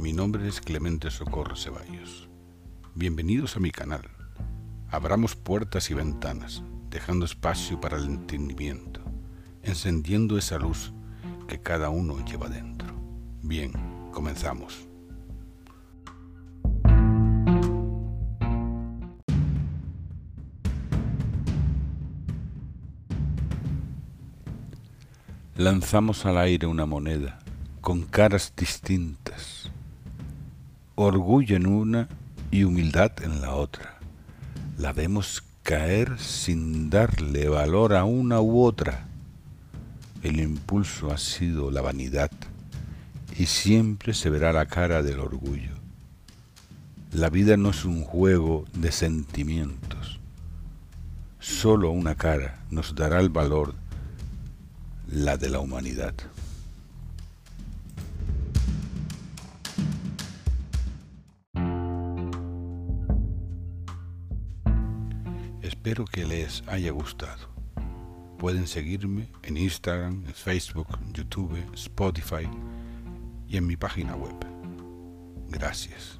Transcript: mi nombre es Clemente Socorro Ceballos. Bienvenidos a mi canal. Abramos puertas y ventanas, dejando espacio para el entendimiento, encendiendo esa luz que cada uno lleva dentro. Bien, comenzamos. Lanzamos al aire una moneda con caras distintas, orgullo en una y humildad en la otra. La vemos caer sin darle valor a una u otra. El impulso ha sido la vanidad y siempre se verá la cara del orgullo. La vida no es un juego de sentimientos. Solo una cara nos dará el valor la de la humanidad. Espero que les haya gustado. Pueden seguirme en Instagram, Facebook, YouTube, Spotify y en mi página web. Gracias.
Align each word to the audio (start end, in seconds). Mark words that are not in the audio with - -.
mi 0.00 0.14
nombre 0.14 0.48
es 0.48 0.62
Clemente 0.62 1.10
Socorro 1.10 1.56
Ceballos. 1.56 2.30
Bienvenidos 2.94 3.56
a 3.56 3.60
mi 3.60 3.70
canal. 3.70 4.08
Abramos 4.88 5.36
puertas 5.36 5.90
y 5.90 5.94
ventanas, 5.94 6.62
dejando 6.88 7.26
espacio 7.26 7.78
para 7.82 7.98
el 7.98 8.06
entendimiento, 8.06 9.02
encendiendo 9.62 10.38
esa 10.38 10.58
luz 10.58 10.94
que 11.46 11.60
cada 11.60 11.90
uno 11.90 12.24
lleva 12.24 12.48
dentro. 12.48 12.88
Bien, 13.42 13.72
comenzamos. 14.10 14.88
Lanzamos 25.56 26.24
al 26.24 26.38
aire 26.38 26.66
una 26.66 26.86
moneda 26.86 27.38
con 27.82 28.02
caras 28.02 28.54
distintas, 28.56 29.70
orgullo 31.00 31.56
en 31.56 31.66
una 31.66 32.08
y 32.50 32.64
humildad 32.64 33.12
en 33.22 33.40
la 33.40 33.54
otra. 33.54 33.98
La 34.78 34.92
vemos 34.92 35.42
caer 35.62 36.18
sin 36.18 36.90
darle 36.90 37.48
valor 37.48 37.94
a 37.94 38.04
una 38.04 38.40
u 38.40 38.62
otra. 38.62 39.06
El 40.22 40.40
impulso 40.40 41.10
ha 41.10 41.18
sido 41.18 41.70
la 41.70 41.80
vanidad 41.80 42.30
y 43.38 43.46
siempre 43.46 44.12
se 44.12 44.28
verá 44.30 44.52
la 44.52 44.66
cara 44.66 45.02
del 45.02 45.20
orgullo. 45.20 45.72
La 47.12 47.30
vida 47.30 47.56
no 47.56 47.70
es 47.70 47.84
un 47.84 48.02
juego 48.02 48.66
de 48.74 48.92
sentimientos. 48.92 50.20
Solo 51.38 51.90
una 51.90 52.14
cara 52.14 52.60
nos 52.70 52.94
dará 52.94 53.20
el 53.20 53.30
valor 53.30 53.74
la 55.10 55.36
de 55.38 55.48
la 55.48 55.60
humanidad. 55.60 56.14
Espero 65.82 66.04
que 66.04 66.26
les 66.26 66.62
haya 66.66 66.90
gustado. 66.90 67.48
Pueden 68.38 68.66
seguirme 68.66 69.30
en 69.42 69.56
Instagram, 69.56 70.26
Facebook, 70.26 70.86
YouTube, 71.14 71.56
Spotify 71.72 72.46
y 73.48 73.56
en 73.56 73.66
mi 73.66 73.76
página 73.78 74.14
web. 74.14 74.36
Gracias. 75.48 76.19